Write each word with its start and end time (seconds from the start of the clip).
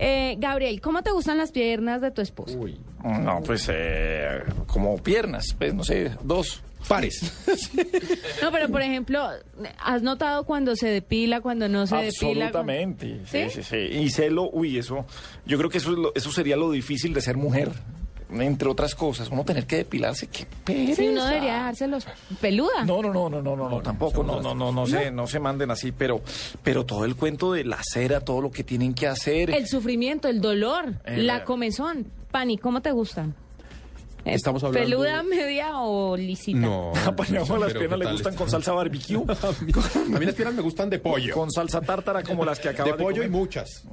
Eh, 0.00 0.36
Gabriel, 0.38 0.80
¿cómo 0.80 1.02
te 1.02 1.10
gustan 1.10 1.38
las 1.38 1.50
piernas 1.50 2.00
de 2.00 2.10
tu 2.12 2.20
esposo? 2.22 2.56
Uy. 2.56 2.78
No, 3.02 3.40
pues 3.44 3.68
eh, 3.72 4.42
como 4.66 4.96
piernas, 4.98 5.54
pues 5.58 5.74
no 5.74 5.82
sé, 5.82 6.12
dos 6.22 6.62
pares. 6.88 7.32
No, 8.42 8.52
pero 8.52 8.68
por 8.68 8.80
ejemplo, 8.82 9.20
¿has 9.80 10.02
notado 10.02 10.44
cuando 10.44 10.76
se 10.76 10.88
depila, 10.88 11.40
cuando 11.40 11.68
no 11.68 11.86
se 11.86 11.96
depila? 11.96 12.46
Absolutamente. 12.46 13.20
Sí, 13.26 13.44
¿Sí? 13.48 13.50
sí, 13.50 13.62
sí. 13.64 13.76
Y 13.76 14.10
celo, 14.10 14.48
uy, 14.52 14.78
eso, 14.78 15.04
yo 15.44 15.58
creo 15.58 15.68
que 15.70 15.78
eso, 15.78 15.90
es 15.92 15.98
lo- 15.98 16.14
eso 16.14 16.30
sería 16.30 16.56
lo 16.56 16.70
difícil 16.70 17.12
de 17.12 17.20
ser 17.20 17.36
mujer. 17.36 17.70
Entre 18.30 18.68
otras 18.68 18.94
cosas, 18.94 19.28
uno 19.30 19.44
tener 19.44 19.66
que 19.66 19.76
depilarse, 19.76 20.26
qué 20.26 20.46
pereza. 20.64 20.96
Sí, 20.96 21.08
uno 21.08 21.24
debería 21.24 21.54
dejárselos 21.54 22.06
peluda. 22.40 22.84
No, 22.84 23.00
no, 23.02 23.12
no, 23.12 23.30
no, 23.30 23.40
no, 23.40 23.56
no, 23.56 23.68
no, 23.70 23.80
tampoco, 23.80 24.22
no, 24.22 24.40
no, 24.40 24.54
no, 24.54 24.70
no 24.70 24.86
se, 24.86 25.10
no 25.10 25.26
se 25.26 25.40
manden 25.40 25.70
así, 25.70 25.92
pero, 25.92 26.20
pero 26.62 26.84
todo 26.84 27.04
el 27.06 27.16
cuento 27.16 27.52
de 27.52 27.64
la 27.64 27.78
cera, 27.82 28.20
todo 28.20 28.40
lo 28.42 28.50
que 28.50 28.64
tienen 28.64 28.92
que 28.94 29.06
hacer. 29.06 29.50
El 29.50 29.66
sufrimiento, 29.66 30.28
el 30.28 30.40
dolor, 30.40 30.94
Eh, 31.06 31.18
la 31.22 31.44
comezón. 31.44 32.06
Pani, 32.30 32.58
¿cómo 32.58 32.82
te 32.82 32.92
gustan? 32.92 33.34
Eh, 34.28 34.34
Estamos 34.34 34.62
hablando- 34.64 34.88
¿Peluda, 34.88 35.22
media 35.22 35.78
o 35.80 36.16
lisita? 36.16 36.58
No. 36.58 36.92
Apañado 37.06 37.56
las 37.58 37.68
pero 37.72 37.80
piernas 37.80 37.90
¿qué 37.90 37.98
le 37.98 38.04
tal 38.04 38.12
gustan 38.14 38.32
está? 38.32 38.38
con 38.44 38.50
salsa 38.50 38.72
barbecue, 38.72 39.16
A 40.14 40.18
mí 40.18 40.26
las 40.26 40.34
piernas 40.34 40.54
me 40.54 40.62
gustan 40.62 40.90
de 40.90 40.98
pollo. 40.98 41.34
con 41.34 41.50
salsa 41.50 41.80
tártara 41.80 42.22
como 42.22 42.44
las 42.44 42.60
que 42.60 42.68
acaba 42.68 42.90
de 42.92 42.96
de, 42.96 43.02
pollo 43.02 43.22
y 43.22 43.28
muchas. 43.28 43.84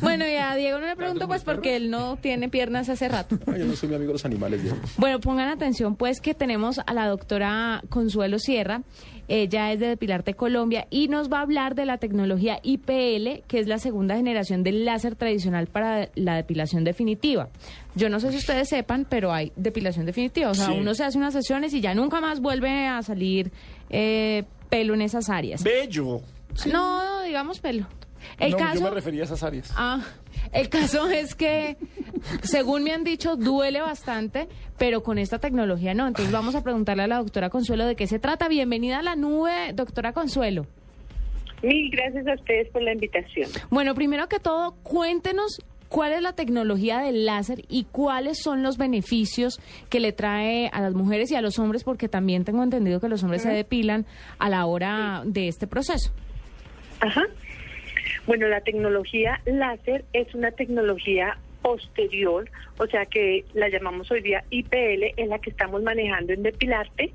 Bueno, 0.00 0.26
y 0.26 0.34
a 0.36 0.54
Diego 0.56 0.78
no 0.78 0.86
le 0.86 0.96
pregunto 0.96 1.26
pues 1.28 1.42
porque 1.44 1.76
él 1.76 1.90
no 1.90 2.16
tiene 2.16 2.48
piernas 2.48 2.88
hace 2.88 3.08
rato. 3.08 3.38
Ay, 3.46 3.60
yo 3.60 3.66
no 3.66 3.76
soy 3.76 3.88
mi 3.88 3.94
amigo 3.94 4.08
de 4.08 4.14
los 4.14 4.24
animales. 4.24 4.62
Diego. 4.62 4.76
Bueno, 4.96 5.20
pongan 5.20 5.48
atención 5.48 5.96
pues 5.96 6.20
que 6.20 6.34
tenemos 6.34 6.80
a 6.84 6.92
la 6.94 7.06
doctora 7.08 7.82
Consuelo 7.88 8.38
Sierra. 8.38 8.82
Ella 9.28 9.72
es 9.72 9.80
de 9.80 9.86
Depilarte 9.88 10.34
Colombia 10.34 10.86
y 10.90 11.08
nos 11.08 11.32
va 11.32 11.38
a 11.38 11.42
hablar 11.42 11.74
de 11.74 11.86
la 11.86 11.98
tecnología 11.98 12.58
IPL, 12.62 13.42
que 13.46 13.58
es 13.58 13.66
la 13.66 13.78
segunda 13.78 14.16
generación 14.16 14.62
del 14.62 14.84
láser 14.84 15.16
tradicional 15.16 15.66
para 15.66 16.10
la 16.14 16.36
depilación 16.36 16.84
definitiva. 16.84 17.48
Yo 17.94 18.08
no 18.10 18.20
sé 18.20 18.30
si 18.32 18.38
ustedes 18.38 18.68
sepan, 18.68 19.06
pero 19.08 19.32
hay 19.32 19.52
depilación 19.56 20.04
definitiva. 20.06 20.50
O 20.50 20.54
sea, 20.54 20.66
Sí. 20.66 20.72
uno 20.78 20.94
se 20.94 21.04
hace 21.04 21.16
unas 21.18 21.32
sesiones 21.32 21.72
y 21.74 21.80
ya 21.80 21.94
nunca 21.94 22.20
más 22.20 22.40
vuelve 22.40 22.86
a 22.86 23.02
salir 23.02 23.50
eh, 23.90 24.44
pelo 24.68 24.94
en 24.94 25.02
esas 25.02 25.28
áreas. 25.30 25.62
Bello. 25.62 26.20
No, 26.70 27.22
digamos 27.22 27.60
pelo. 27.60 27.86
El 28.38 28.52
no, 28.52 28.56
caso... 28.56 28.74
yo 28.80 28.84
me 28.84 28.90
refería 28.90 29.22
a 29.22 29.24
esas 29.24 29.42
áreas. 29.42 29.72
Ah, 29.76 30.00
el 30.52 30.68
caso 30.68 31.08
es 31.08 31.34
que, 31.34 31.76
según 32.42 32.84
me 32.84 32.92
han 32.92 33.04
dicho, 33.04 33.36
duele 33.36 33.80
bastante, 33.80 34.48
pero 34.78 35.02
con 35.02 35.18
esta 35.18 35.38
tecnología 35.38 35.94
no. 35.94 36.06
Entonces 36.06 36.32
vamos 36.32 36.54
a 36.54 36.62
preguntarle 36.62 37.04
a 37.04 37.06
la 37.06 37.18
doctora 37.18 37.50
Consuelo 37.50 37.86
de 37.86 37.96
qué 37.96 38.06
se 38.06 38.18
trata. 38.18 38.48
Bienvenida 38.48 38.98
a 38.98 39.02
la 39.02 39.16
nube, 39.16 39.72
doctora 39.74 40.12
Consuelo. 40.12 40.66
Mil 41.62 41.90
gracias 41.90 42.26
a 42.26 42.34
ustedes 42.34 42.68
por 42.68 42.82
la 42.82 42.92
invitación. 42.92 43.48
Bueno, 43.70 43.94
primero 43.94 44.28
que 44.28 44.38
todo, 44.38 44.74
cuéntenos 44.82 45.62
cuál 45.88 46.12
es 46.12 46.22
la 46.22 46.34
tecnología 46.34 46.98
del 46.98 47.24
láser 47.24 47.62
y 47.68 47.84
cuáles 47.84 48.42
son 48.42 48.62
los 48.62 48.78
beneficios 48.78 49.60
que 49.88 50.00
le 50.00 50.12
trae 50.12 50.68
a 50.72 50.80
las 50.80 50.92
mujeres 50.92 51.30
y 51.30 51.36
a 51.36 51.40
los 51.40 51.58
hombres, 51.58 51.84
porque 51.84 52.08
también 52.08 52.44
tengo 52.44 52.62
entendido 52.62 53.00
que 53.00 53.08
los 53.08 53.22
hombres 53.22 53.42
se 53.42 53.50
depilan 53.50 54.04
a 54.38 54.48
la 54.50 54.66
hora 54.66 55.22
de 55.24 55.48
este 55.48 55.66
proceso. 55.66 56.12
Ajá. 57.00 57.22
Bueno, 58.26 58.48
la 58.48 58.60
tecnología 58.62 59.40
láser 59.44 60.04
es 60.12 60.34
una 60.34 60.50
tecnología 60.50 61.38
posterior, 61.64 62.50
o 62.76 62.86
sea 62.86 63.06
que 63.06 63.46
la 63.54 63.70
llamamos 63.70 64.10
hoy 64.10 64.20
día 64.20 64.44
IPL, 64.50 65.14
es 65.16 65.28
la 65.28 65.38
que 65.38 65.48
estamos 65.48 65.82
manejando 65.82 66.34
en 66.34 66.42
Depilarte. 66.42 67.10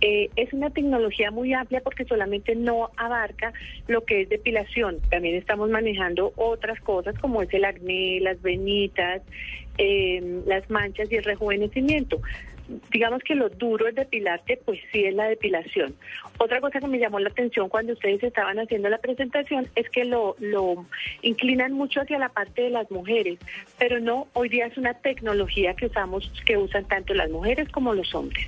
Eh, 0.00 0.30
es 0.36 0.54
una 0.54 0.70
tecnología 0.70 1.30
muy 1.30 1.52
amplia 1.52 1.82
porque 1.82 2.06
solamente 2.06 2.56
no 2.56 2.88
abarca 2.96 3.52
lo 3.88 4.02
que 4.06 4.22
es 4.22 4.30
depilación. 4.30 5.00
También 5.10 5.34
estamos 5.34 5.68
manejando 5.68 6.32
otras 6.36 6.80
cosas 6.80 7.14
como 7.18 7.42
es 7.42 7.52
el 7.52 7.66
acné, 7.66 8.20
las 8.20 8.40
venitas, 8.40 9.20
eh, 9.76 10.40
las 10.46 10.70
manchas 10.70 11.12
y 11.12 11.16
el 11.16 11.24
rejuvenecimiento. 11.24 12.22
Digamos 12.90 13.22
que 13.22 13.34
lo 13.34 13.48
duro 13.48 13.88
es 13.88 13.94
depilarte, 13.94 14.58
pues 14.64 14.80
sí 14.92 15.04
es 15.04 15.14
la 15.14 15.28
depilación. 15.28 15.94
Otra 16.38 16.60
cosa 16.60 16.80
que 16.80 16.86
me 16.86 16.98
llamó 16.98 17.18
la 17.18 17.30
atención 17.30 17.68
cuando 17.68 17.92
ustedes 17.92 18.22
estaban 18.22 18.58
haciendo 18.58 18.88
la 18.88 18.98
presentación 18.98 19.68
es 19.74 19.88
que 19.90 20.04
lo, 20.04 20.36
lo 20.38 20.86
inclinan 21.22 21.72
mucho 21.72 22.00
hacia 22.00 22.18
la 22.18 22.28
parte 22.28 22.62
de 22.62 22.70
las 22.70 22.90
mujeres, 22.90 23.38
pero 23.78 24.00
no, 24.00 24.28
hoy 24.32 24.48
día 24.48 24.66
es 24.66 24.76
una 24.76 24.94
tecnología 24.94 25.74
que 25.74 25.86
usamos, 25.86 26.30
que 26.46 26.56
usan 26.56 26.84
tanto 26.86 27.14
las 27.14 27.30
mujeres 27.30 27.68
como 27.70 27.94
los 27.94 28.14
hombres. 28.14 28.46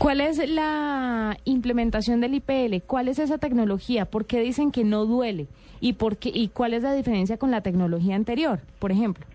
¿Cuál 0.00 0.22
es 0.22 0.38
la 0.48 1.36
implementación 1.44 2.22
del 2.22 2.34
IPL? 2.34 2.82
¿Cuál 2.86 3.08
es 3.08 3.18
esa 3.18 3.36
tecnología? 3.36 4.06
¿Por 4.06 4.24
qué 4.24 4.40
dicen 4.40 4.72
que 4.72 4.82
no 4.82 5.04
duele? 5.04 5.46
¿Y, 5.78 5.92
por 5.92 6.16
qué, 6.16 6.30
¿Y 6.32 6.48
cuál 6.48 6.72
es 6.72 6.82
la 6.82 6.94
diferencia 6.94 7.36
con 7.36 7.50
la 7.50 7.60
tecnología 7.60 8.16
anterior, 8.16 8.60
por 8.78 8.92
ejemplo? 8.92 9.26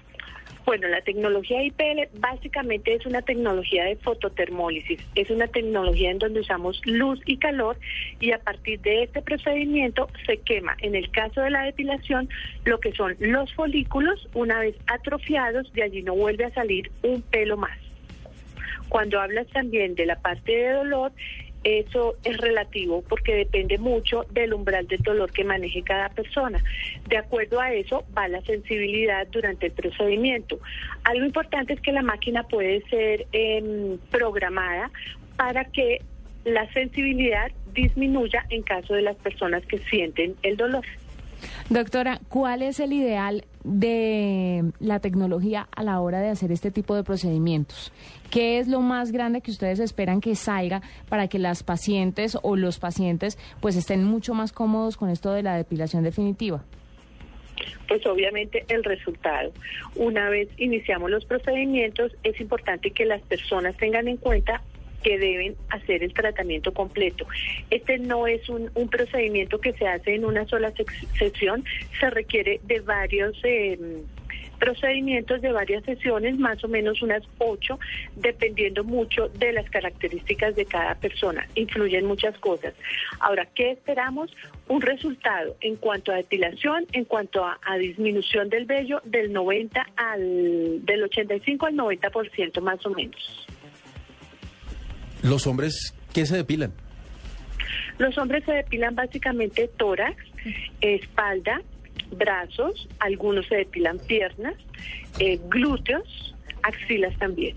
Bueno, 0.66 0.88
la 0.88 1.02
tecnología 1.02 1.62
IPL 1.64 2.09
básicamente 2.20 2.96
es 2.96 3.06
una 3.06 3.22
tecnología 3.22 3.86
de 3.86 3.98
fototermólisis. 3.98 5.00
Es 5.14 5.30
una 5.30 5.48
tecnología 5.48 6.09
en 6.09 6.18
donde 6.18 6.40
usamos 6.40 6.81
luz 6.86 7.20
y 7.28 7.38
calor 7.38 7.78
y 8.20 8.31
a 8.31 8.40
partir 8.40 8.80
de 8.81 9.04
este 9.04 9.22
procedimiento 9.22 10.09
se 10.25 10.38
quema, 10.38 10.75
en 10.80 10.96
el 10.96 11.12
caso 11.12 11.42
de 11.42 11.52
la 11.52 11.64
depilación, 11.64 12.30
lo 12.64 12.80
que 12.80 12.94
son 12.94 13.16
los 13.20 13.54
folículos. 13.54 14.28
Una 14.34 14.59
vez 14.59 14.75
atrofiados, 14.88 15.72
de 15.74 15.84
allí 15.84 16.02
no 16.02 16.16
vuelve 16.16 16.46
a 16.46 16.54
salir 16.54 16.90
un 17.04 17.22
pelo 17.22 17.58
más. 17.58 17.78
Cuando 18.90 19.20
hablas 19.20 19.48
también 19.48 19.94
de 19.94 20.06
la 20.08 20.16
parte 20.16 20.52
de 20.52 20.72
dolor, 20.72 21.12
eso 21.66 22.16
es 22.24 22.38
relativo 22.38 23.03
porque 23.09 23.34
depende 23.36 23.80
mucho 23.80 24.24
del 24.30 24.53
umbral 24.53 24.88
del 24.88 25.02
dolor 25.02 25.31
que 25.31 25.44
maneje 25.44 25.81
cada 25.81 26.09
persona. 26.09 26.64
De 27.09 27.18
acuerdo 27.18 27.59
a 27.59 27.74
eso 27.74 28.06
va 28.16 28.28
la 28.28 28.42
sensibilidad 28.42 29.26
durante 29.28 29.66
el 29.66 29.72
procedimiento. 29.72 30.59
Algo 31.04 31.25
importante 31.25 31.74
es 31.74 31.81
que 31.81 31.92
la 31.92 32.04
máquina 32.04 32.44
puede 32.44 32.84
ser 32.90 33.25
em, 33.31 33.98
programada 34.12 34.92
para 35.38 35.66
que 35.66 36.04
la 36.44 36.72
sensibilidad 36.72 37.52
disminuya 37.74 38.46
en 38.50 38.62
caso 38.62 38.94
de 38.94 39.02
las 39.02 39.16
personas 39.18 39.66
que 39.66 39.80
sienten 39.80 40.36
el 40.44 40.58
dolor. 40.58 40.86
Doctora, 41.70 42.20
¿cuál 42.30 42.62
es 42.62 42.80
el 42.80 42.94
ideal 42.94 43.44
de 43.64 44.72
la 44.80 45.00
tecnología 45.00 45.68
a 45.76 45.81
la 45.84 46.00
hora 46.00 46.20
de 46.20 46.30
hacer 46.30 46.52
este 46.52 46.70
tipo 46.70 46.96
de 46.96 47.03
procedimientos? 47.03 47.92
¿Qué 48.30 48.59
es 48.59 48.68
lo 48.68 48.81
más 48.81 49.12
grande 49.12 49.42
que 49.42 49.50
ustedes 49.50 49.80
esperan 49.80 50.22
que 50.22 50.36
salga 50.36 50.84
para 51.09 51.28
que 51.28 51.40
las 51.40 51.64
pacientes 51.64 52.38
o 52.44 52.56
los 52.56 52.78
pacientes 52.78 53.40
pues 53.62 53.75
estén 53.75 54.04
mucho 54.04 54.36
más 54.36 54.52
cómodos 54.52 54.96
con 54.96 55.09
esto 55.09 55.31
de 55.31 55.42
la 55.42 55.58
depilación 55.58 56.04
definitiva? 56.04 56.64
Pues 57.88 58.06
obviamente 58.06 58.64
el 58.68 58.84
resultado. 58.84 59.52
Una 59.96 60.30
vez 60.30 60.50
iniciamos 60.58 61.09
los 61.09 61.25
procedimientos, 61.25 62.12
es 62.24 62.40
importante 62.40 62.92
que 62.92 63.06
las 63.06 63.24
personas 63.24 63.75
tengan 63.78 64.08
en 64.08 64.18
cuenta 64.18 64.62
que 65.06 65.20
deben 65.20 65.56
hacer 65.70 66.02
el 66.02 66.16
tratamiento 66.16 66.74
completo. 66.74 67.28
Este 67.70 68.00
no 68.00 68.26
es 68.26 68.50
un, 68.50 68.72
un 68.74 68.90
procedimiento 68.90 69.60
que 69.60 69.72
se 69.74 69.88
hace 69.88 70.16
en 70.16 70.26
una 70.26 70.48
sola 70.48 70.74
sesión, 71.20 71.64
se 72.00 72.10
requiere 72.10 72.60
de 72.64 72.80
varios 72.80 73.40
eh, 73.44 73.78
procedimientos, 74.58 75.44
de 75.44 75.52
varias 75.52 75.84
sesiones, 75.84 76.40
más 76.40 76.64
o 76.64 76.68
menos 76.68 77.04
unas 77.04 77.22
ocho, 77.38 77.78
dependiendo 78.16 78.84
mucho 78.84 79.30
de 79.30 79.54
las 79.54 79.70
características 79.70 80.56
de 80.56 80.66
cada 80.66 80.96
persona. 80.96 81.48
Influyen 81.54 82.08
muchas 82.08 82.36
cosas. 82.40 82.74
Ahora, 83.20 83.46
¿qué 83.54 83.72
esperamos? 83.72 84.36
Un 84.68 84.82
resultado 84.82 85.56
en 85.62 85.76
cuanto 85.76 86.14
a 86.14 86.16
depilación, 86.16 86.88
en 86.94 87.06
cuanto 87.06 87.46
a, 87.46 87.60
a 87.62 87.78
disminución 87.78 88.50
del 88.50 88.66
vello 88.66 89.02
del 89.04 89.32
90 89.32 89.86
al 89.98 90.84
del 90.84 91.04
85 91.04 91.68
al 91.68 91.76
90% 91.76 92.60
más 92.62 92.84
o 92.88 92.90
menos. 92.90 93.46
Los 95.25 95.47
hombres, 95.47 95.94
¿qué 96.13 96.25
se 96.25 96.36
depilan? 96.38 96.72
Los 97.97 98.18
hombres 98.18 98.44
se 98.46 98.52
depilan 98.52 98.96
básicamente 98.96 99.69
tórax, 99.78 100.16
espalda, 100.81 101.62
brazos, 102.16 102.88
algunos 103.00 103.46
se 103.47 103.56
depilan 103.56 103.97
piernas, 104.00 104.56
eh, 105.19 105.39
glúteos, 105.50 106.36
axilas 106.63 107.18
también. 107.18 107.56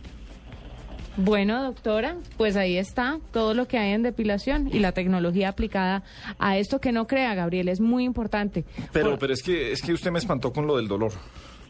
Bueno, 1.16 1.64
doctora, 1.64 2.14
pues 2.36 2.54
ahí 2.56 2.78
está 2.78 3.18
todo 3.32 3.52
lo 3.52 3.66
que 3.66 3.76
hay 3.76 3.90
en 3.92 4.04
depilación 4.04 4.68
y 4.72 4.78
la 4.78 4.92
tecnología 4.92 5.48
aplicada 5.48 6.04
a 6.38 6.56
esto 6.58 6.80
que 6.80 6.92
no 6.92 7.08
crea, 7.08 7.34
Gabriel, 7.34 7.68
es 7.68 7.80
muy 7.80 8.04
importante. 8.04 8.64
Pero, 8.92 9.10
Por- 9.10 9.18
pero 9.18 9.32
es 9.32 9.42
que 9.42 9.72
es 9.72 9.82
que 9.82 9.92
usted 9.92 10.12
me 10.12 10.20
espantó 10.20 10.52
con 10.52 10.68
lo 10.68 10.76
del 10.76 10.86
dolor. 10.86 11.10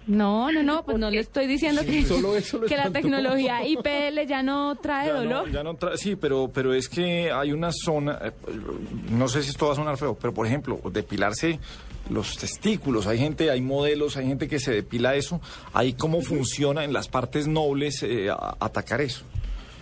No, 0.09 0.51
no, 0.51 0.63
no, 0.63 0.83
pues 0.87 0.99
no 0.99 1.11
le 1.11 1.21
estoy 1.21 1.47
diciendo 1.47 1.83
que, 1.85 2.03
solo 2.03 2.35
eso 2.37 2.59
lo 2.59 2.67
que 2.67 2.77
la 2.77 2.91
tecnología 2.91 3.65
IPL 3.67 4.27
ya 4.27 4.43
no 4.43 4.75
trae 4.77 5.07
Ya 5.09 5.15
dolor. 5.15 5.47
no, 5.49 5.53
ya 5.55 5.63
no 5.63 5.75
tra- 5.75 5.97
sí, 5.97 6.17
pero, 6.17 6.51
pero 6.53 6.75
es 6.75 6.89
que 6.89 7.31
hay 7.31 7.53
una 7.53 7.71
zona, 7.73 8.19
eh, 8.25 8.33
no 9.11 9.29
sé 9.29 9.43
si 9.43 9.51
esto 9.51 9.67
va 9.67 9.73
a 9.73 9.77
sonar 9.77 9.97
feo, 9.97 10.17
pero 10.21 10.35
por 10.35 10.47
ejemplo, 10.47 10.81
depilarse 10.93 11.61
los 12.11 12.37
testículos, 12.39 13.07
hay 13.07 13.19
gente, 13.19 13.51
hay 13.51 13.61
modelos, 13.61 14.17
hay 14.17 14.27
gente 14.27 14.49
que 14.49 14.59
se 14.59 14.73
depila 14.73 15.15
eso, 15.15 15.41
ahí 15.75 15.93
cómo 15.93 16.23
funciona 16.23 16.83
en 16.85 16.93
las 16.95 17.07
partes 17.09 17.47
nobles 17.47 18.03
eh, 18.03 18.31
a- 18.31 18.57
atacar 18.59 19.01
eso. 19.03 19.25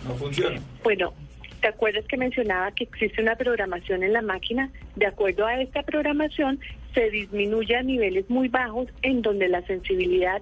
No 0.07 0.13
funciona. 0.15 0.59
Bueno, 0.83 1.13
¿te 1.61 1.69
acuerdas 1.69 2.03
que 2.07 2.17
mencionaba 2.17 2.71
que 2.73 2.83
existe 2.83 3.21
una 3.21 3.35
programación 3.37 4.03
en 4.03 4.11
la 4.13 4.21
máquina? 4.21 4.69
De 4.97 5.07
acuerdo 5.07 5.45
a 5.45 5.59
esta 5.61 5.83
programación 5.83 6.59
se 6.97 7.11
disminuye 7.11 7.75
a 7.75 7.83
niveles 7.83 8.27
muy 8.27 8.47
bajos 8.47 8.87
en 9.03 9.21
donde 9.21 9.47
la 9.47 9.61
sensibilidad 9.67 10.41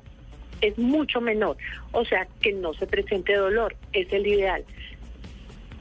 es 0.61 0.77
mucho 0.77 1.19
menor. 1.19 1.57
O 1.91 2.05
sea, 2.05 2.27
que 2.39 2.53
no 2.53 2.73
se 2.75 2.87
presente 2.87 3.35
dolor, 3.35 3.75
es 3.91 4.07
el 4.13 4.25
ideal. 4.25 4.63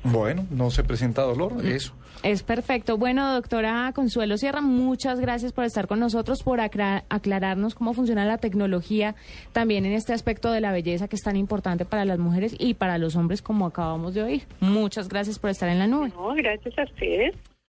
Bueno, 0.03 0.47
no 0.51 0.71
se 0.73 0.83
presenta 0.83 1.23
dolor, 1.23 1.65
eso. 1.65 1.95
Es 2.25 2.43
perfecto. 2.43 2.99
Bueno, 2.99 3.35
doctora 3.35 3.93
Consuelo 3.95 4.37
Sierra, 4.37 4.61
muchas 4.63 5.21
gracias 5.21 5.53
por 5.53 5.65
estar 5.65 5.87
con 5.87 6.01
nosotros, 6.01 6.43
por 6.43 6.61
acra- 6.61 7.05
aclararnos 7.09 7.75
cómo 7.75 7.95
funciona 7.95 8.25
la 8.25 8.39
tecnología 8.39 9.15
también 9.53 9.85
en 9.87 9.93
este 9.93 10.13
aspecto 10.13 10.51
de 10.51 10.61
la 10.61 10.73
belleza 10.73 11.07
que 11.07 11.17
es 11.17 11.23
tan 11.23 11.37
importante 11.37 11.85
para 11.85 12.05
las 12.05 12.19
mujeres 12.19 12.57
y 12.59 12.75
para 12.75 12.99
los 12.99 13.15
hombres 13.15 13.43
como 13.43 13.67
acabamos 13.67 14.15
de 14.15 14.23
oír. 14.23 14.43
Muchas 14.61 15.09
gracias 15.09 15.39
por 15.39 15.51
estar 15.51 15.69
en 15.69 15.79
la 15.79 15.87
nube. 15.87 16.09
No, 16.17 16.35
gracias 16.35 16.77
a 16.79 16.83
ustedes. 16.85 17.35